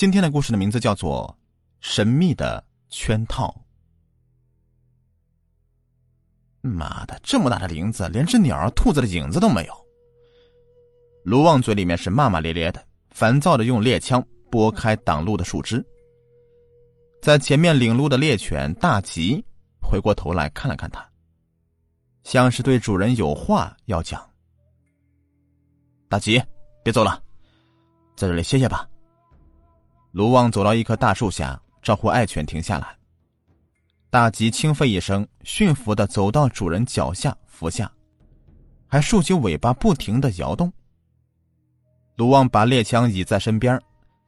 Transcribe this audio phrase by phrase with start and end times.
[0.00, 1.28] 今天的故事的名字叫做
[1.86, 3.54] 《神秘的圈套》。
[6.66, 9.86] 妈的，这么大的林子，连只鸟、兔子的影子都没有。
[11.22, 15.84] 卢旺嘴里面是骂骂咧咧的，烦躁的用猎枪拨开挡路的树枝。
[17.20, 19.44] 在前面领路的猎犬大吉
[19.82, 21.06] 回过头来看了看他，
[22.22, 24.26] 像是对主人有话要讲。
[26.08, 26.42] 大吉，
[26.82, 27.22] 别走了，
[28.16, 28.88] 在这里歇歇吧。
[30.12, 32.96] 卢旺走到一棵大树下，招呼爱犬停下来。
[34.10, 37.90] 大吉轻吠一声，驯服的走到主人脚下伏下，
[38.88, 40.72] 还竖起尾巴，不停的摇动。
[42.16, 43.80] 卢旺把猎枪倚在身边，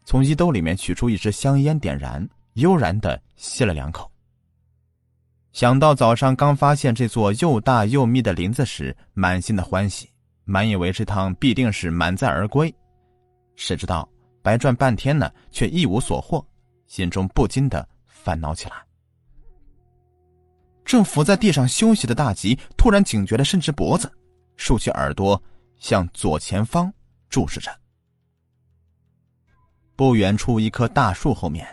[0.05, 4.09] 从衣兜里面取出一支香烟，点燃，悠然的吸了两口。
[5.53, 10.09] 想到早上刚发现这座又大又密的林子时，满心的欢喜，
[10.45, 12.73] 满以为这趟必定是满载而归，
[13.57, 14.09] 谁知道
[14.43, 16.45] 白转半天呢，却一无所获，
[16.87, 18.75] 心中不禁的烦恼起来。
[20.85, 24.13] 正伏在地上休息的大吉突然警觉的伸直脖子，
[24.57, 25.41] 竖起耳朵
[25.79, 26.93] 向左前方
[27.31, 27.71] 注视着。
[29.95, 31.67] 不远处一棵大树后面，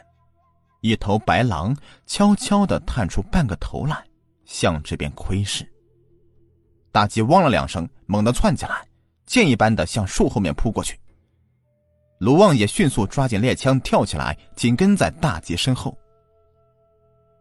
[0.82, 1.76] 一头白狼
[2.06, 4.06] 悄悄的探出半个头来，
[4.46, 5.68] 向这边窥视。
[6.92, 8.88] 大吉汪了两声，猛地窜起来，
[9.26, 11.00] 箭一般的向树后面扑过去。
[12.20, 15.98] 卢旺也迅速抓紧猎枪，跳起来，紧跟在大吉身后。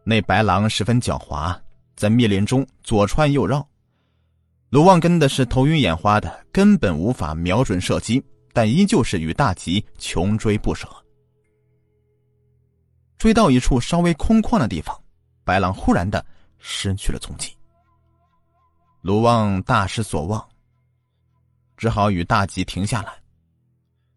[0.04, 1.58] 那白狼十分狡猾，
[1.96, 3.66] 在密林中左穿右绕，
[4.70, 10.88] 卢旺跟的是头晕眼花的，根本无法瞄准射击，但依旧是与大吉穷追不舍。
[13.18, 14.96] 追到一处稍微空旷的地方，
[15.42, 16.24] 白狼忽然的
[16.58, 17.52] 失去了踪迹。
[19.02, 20.48] 卢旺大失所望，
[21.76, 23.12] 只好与大吉停下来。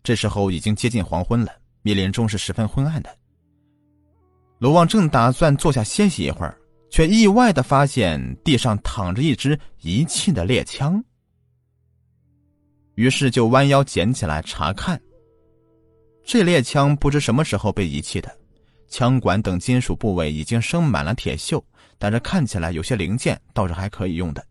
[0.04, 3.18] 这时候已经接近黄昏了，密林中是十分昏暗的。
[4.60, 6.58] 卢旺正打算坐下歇息一会儿，
[6.90, 11.04] 却意外的发现地上躺着一支遗弃的猎枪，
[12.96, 15.02] 于是就弯腰捡起来查看。
[16.24, 18.32] 这猎枪不知什么时候被遗弃的，
[18.88, 21.64] 枪管等金属部位已经生满了铁锈，
[21.98, 24.46] 但是看起来有些零件倒是还可以用的。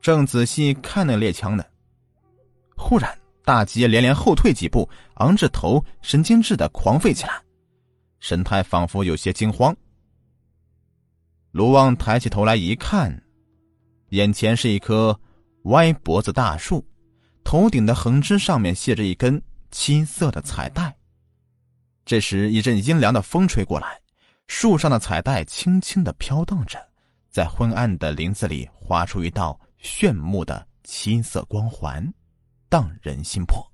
[0.00, 1.62] 正仔细看那猎枪呢，
[2.76, 3.16] 忽然
[3.48, 7.42] 大吉连连后退几步，昂着头，神经质的狂吠起来。
[8.20, 9.74] 神态仿佛有些惊慌。
[11.52, 13.22] 卢旺抬起头来一看，
[14.10, 15.18] 眼前是一棵
[15.62, 16.86] 歪脖子大树，
[17.42, 20.94] 头顶的横枝上面系着一根青色的彩带。
[22.04, 23.98] 这时，一阵阴凉的风吹过来，
[24.46, 26.78] 树上的彩带轻轻的飘荡着，
[27.30, 32.06] 在昏暗的林子里划出一道炫目的青色光环，
[32.68, 33.64] 荡人心魄。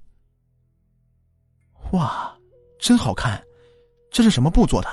[1.92, 2.36] 哇，
[2.78, 3.42] 真好看！
[4.10, 4.88] 这是什么布做的？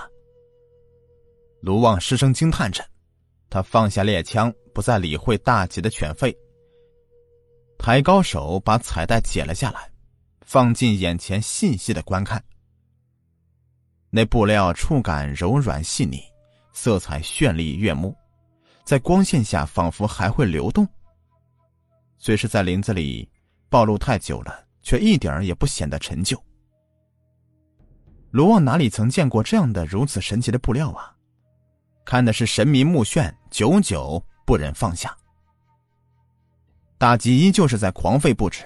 [1.61, 2.83] 卢旺失声惊叹着，
[3.49, 6.35] 他放下猎枪，不再理会大吉的犬吠，
[7.77, 9.91] 抬高手把彩带解了下来，
[10.41, 12.43] 放进眼前细细的观看。
[14.09, 16.21] 那布料触感柔软细腻，
[16.73, 18.15] 色彩绚丽悦目，
[18.83, 20.87] 在光线下仿佛还会流动。
[22.17, 23.29] 虽是在林子里
[23.71, 26.37] 暴露太久了，却一点也不显得陈旧。
[28.31, 31.15] 卢旺哪里曾见过这样的如此神奇的布料啊！
[32.03, 35.17] 看的是神迷目眩，久久不忍放下。
[36.97, 38.65] 大吉依旧是在狂吠不止。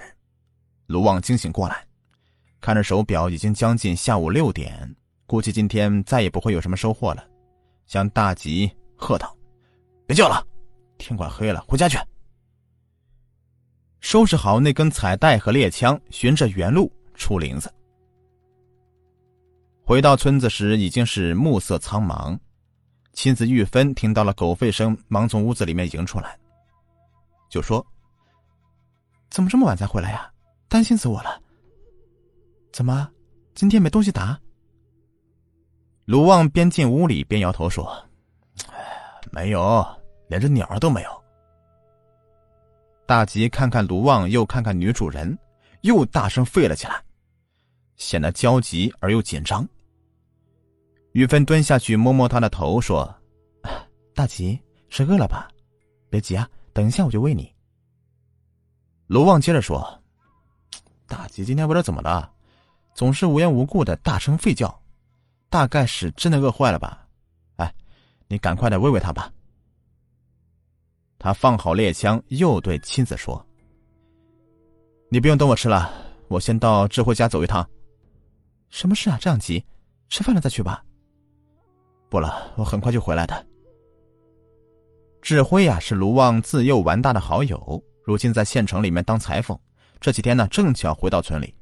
[0.88, 1.86] 卢旺惊醒过来，
[2.60, 4.92] 看着手表，已经将近下午六点，
[5.24, 7.24] 估计今天再也不会有什么收获了。
[7.86, 9.36] 向大吉喝道
[10.04, 10.44] ：“别叫了，
[10.98, 11.96] 天快黑了，回家去。”
[14.00, 17.72] 收拾好那根彩带和猎枪，循着原路出林子。
[19.84, 22.38] 回到村子时，已经是暮色苍茫。
[23.12, 26.38] 妻子玉芬听到了狗吠声，忙从屋子里面迎出来，
[27.48, 27.84] 就说
[29.30, 30.30] ：“怎么这么晚才回来呀？
[30.68, 31.40] 担心死我了。
[32.72, 33.08] 怎么，
[33.54, 34.38] 今天没东西打？”
[36.04, 37.90] 卢旺边进屋里边摇头说
[39.32, 39.84] ：“没有，
[40.28, 41.10] 连只鸟都没有。”
[43.06, 45.38] 大吉看看卢旺，又看看女主人，
[45.82, 47.00] 又大声吠了起来，
[47.94, 49.66] 显得焦急而又紧张。
[51.12, 53.14] 玉芬蹲下去摸摸他的头，说
[54.12, 55.48] ：“大吉是饿了吧？
[56.10, 57.50] 别急啊，等一下我就喂你。”
[59.06, 60.02] 卢旺接着说
[61.06, 62.28] ：“大吉今天不知道怎么了，
[62.92, 64.82] 总是无缘无故的大声吠叫，
[65.48, 67.06] 大概是真的饿坏了吧？
[67.54, 67.72] 哎，
[68.26, 69.32] 你赶快的喂喂他吧。”
[71.26, 73.44] 他放好猎枪，又对妻子说
[75.10, 75.92] ：“你不用等我吃了，
[76.28, 77.68] 我先到智慧家走一趟。”
[78.70, 79.18] 什么事啊？
[79.20, 79.60] 这样急？
[80.08, 80.84] 吃饭了再去吧。
[82.08, 83.44] 不了，我很快就回来的。
[85.20, 89.58] 智慧呀，是卢旺自幼玩大的好友，如今在县城里面当裁缝，
[89.98, 91.52] 这几天呢，正巧回到村里。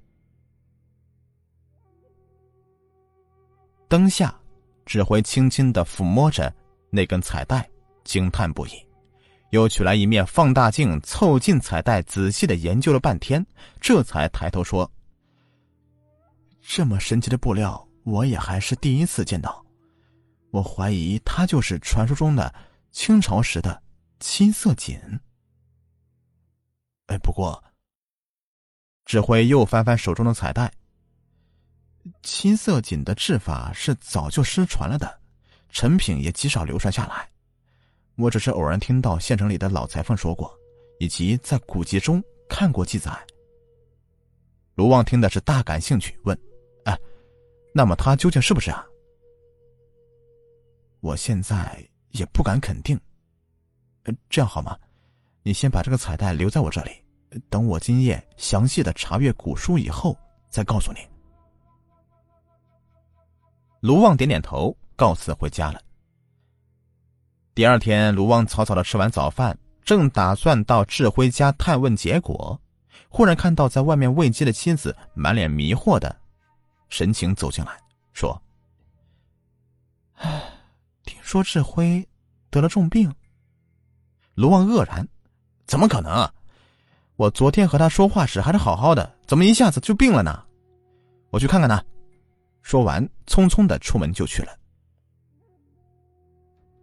[3.89, 4.39] 灯下，
[4.85, 6.55] 志辉轻轻的抚摸着
[6.91, 7.67] 那根彩带，
[8.05, 8.73] 惊叹不已，
[9.55, 13.45] 又取来一面放大镜，凑近彩带，仔细的研究了半天，
[13.81, 14.91] 这才抬头说
[16.61, 19.65] ：“这么神奇的布料，我也还是第一次见到。
[20.51, 22.53] 我怀疑它就是传说中的
[22.91, 23.81] 清朝时的
[24.19, 24.99] 七色锦。”
[27.07, 27.63] 哎，不过，
[29.05, 30.73] 志辉又翻翻手中的彩带。
[32.23, 35.21] 七色锦的制法是早就失传了的，
[35.71, 37.29] 成品也极少流传下来。
[38.17, 40.53] 我只是偶然听到县城里的老裁缝说过，
[40.99, 43.11] 以及在古籍中看过记载。
[44.75, 46.39] 卢旺听的是大感兴趣，问
[46.87, 46.99] ：“哎，
[47.75, 48.87] 那么他究竟是不是啊？”
[51.01, 52.99] 我现在也不敢肯定。
[54.29, 54.79] 这样好吗？
[55.43, 56.91] 你先把这个彩带留在我这里，
[57.51, 60.17] 等我今夜详细的查阅古书以后
[60.49, 61.01] 再告诉你。
[63.81, 65.81] 卢旺点点头，告辞回家了。
[67.55, 72.61] 第二天，卢旺草草的吃完早饭，正打算到志辉家探问结果，
[73.09, 76.17] 忽然看到在外面喂鸡的妻子满脸迷惑的
[76.89, 77.71] 神情走进来，
[78.13, 78.43] 说
[80.19, 80.43] ：“唉，
[81.07, 82.05] 听说志辉
[82.51, 83.15] 得了重病。”
[84.35, 85.07] 卢旺愕然
[85.65, 86.29] ：“怎么可能？
[87.15, 90.43] 我昨天和他说话时还是好好的，怎么一下子就病了呢？
[91.31, 91.81] 我去看看他。”
[92.63, 94.53] 说完，匆匆的出门就去了。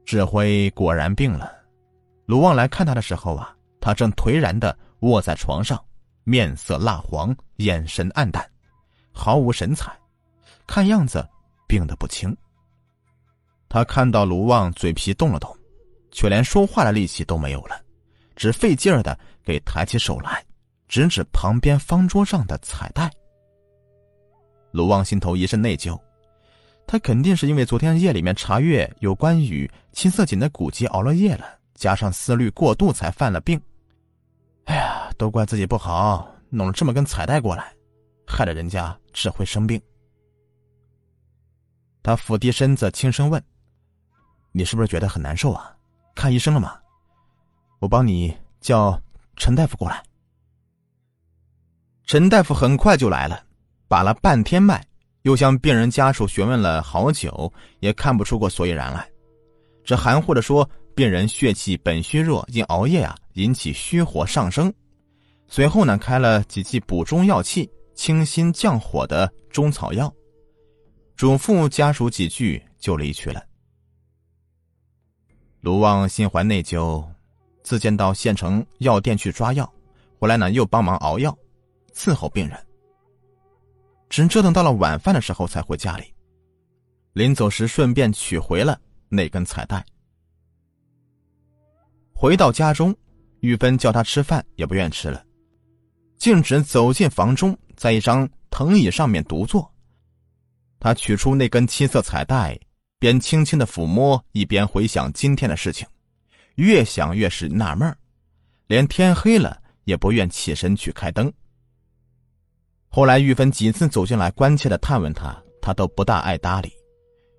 [0.06, 1.52] 志辉果然病了。
[2.26, 5.84] 卢旺来看他的时候啊，他正颓然的卧在床上，
[6.24, 8.46] 面色蜡黄，眼神暗淡，
[9.12, 9.92] 毫无神采，
[10.66, 11.28] 看样子
[11.68, 12.36] 病得不轻。
[13.68, 15.56] 他看到卢旺嘴皮动了动，
[16.12, 17.82] 却连说话的力气都没有了，
[18.36, 20.44] 只费劲儿的给抬起手来，
[20.88, 23.10] 指指旁边方桌上的彩带。
[24.72, 26.00] 卢旺心头一阵内疚，
[26.92, 33.58] 他肯定是因为昨天夜里面查阅有关于青色锦的古籍熬了夜了，加上思虑过度才犯了病。
[34.66, 37.74] 哎呀，都怪自己不好，弄了这么根彩带过来，
[38.28, 39.82] 害得人家只会生病。
[42.04, 43.42] 他俯低身子轻声问
[44.52, 45.74] ：“你是不是觉得很难受啊？
[46.14, 46.78] 看医生了吗？
[47.80, 49.02] 我帮你叫
[49.38, 50.04] 陈大夫过来。”
[52.04, 53.46] 陈大夫很快就来了。
[53.88, 54.86] 把了半天脉，
[55.24, 59.08] 又向病人家属询问了好久，也看不出个所以然来，
[59.84, 64.74] 只含糊的说病人血气本虚弱，因熬夜啊引起虚火上升。
[65.48, 70.12] 随后呢，开了几剂补中药气、清心降火的中草药，
[71.16, 73.44] 嘱咐家属几句就离去了。
[75.60, 77.06] 卢旺心怀内疚，
[77.62, 79.72] 自荐到县城药店去抓药，
[80.18, 81.38] 回来呢又帮忙熬药，
[81.94, 82.58] 伺候病人。
[84.12, 86.14] 只折腾到了晚饭的时候才回家里，
[87.14, 88.78] 临走时顺便取回了
[89.08, 89.84] 那根彩带。
[92.14, 92.94] 回到家中，
[93.40, 95.26] 玉芬叫他吃饭也不愿吃了，
[96.18, 99.74] 径直走进房中，在一张藤椅上面独坐。
[100.78, 102.60] 他取出那根七色彩带，
[103.00, 105.88] 边轻轻的抚摸，一边回想今天的事情，
[106.56, 107.98] 越想越是纳闷
[108.68, 111.32] 连天黑了也不愿起身去开灯。
[112.94, 116.70] 后来，玉芬几次走进来，关切的探问他，他都不大爱搭理。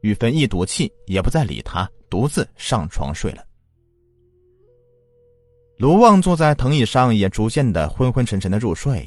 [0.01, 3.45] 玉芬一赌气，也不再理他，独自上床睡了。
[5.77, 9.07] 卢旺坐在藤椅上，也逐渐的昏昏沉沉的入睡。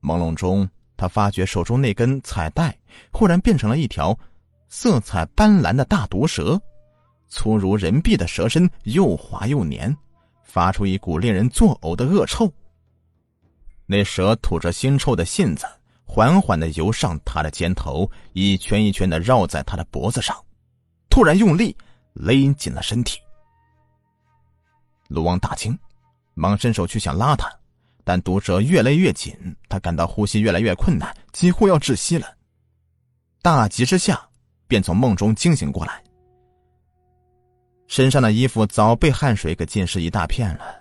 [0.00, 2.74] 朦胧中，他发觉手中那根彩带
[3.12, 4.18] 忽然变成了一条
[4.70, 6.58] 色彩斑斓的大毒蛇，
[7.28, 9.94] 粗如人臂的蛇身，又滑又黏，
[10.42, 12.50] 发出一股令人作呕的恶臭。
[13.90, 15.66] 那蛇吐着腥臭的信子，
[16.04, 20.36] 缓缓的游上他的肩头，一圈一圈的绕在他的脖子上，
[21.08, 21.76] 突然用力
[22.12, 23.18] 勒紧了身体。
[25.08, 25.76] 卢旺大惊，
[26.34, 27.52] 忙伸手去想拉他，
[28.04, 29.34] 但毒蛇越勒越紧，
[29.68, 32.32] 他感到呼吸越来越困难，几乎要窒息了。
[33.42, 34.24] 大急之下，
[34.68, 36.00] 便从梦中惊醒过来，
[37.88, 40.79] 身上的衣服早被汗水给浸湿一大片了。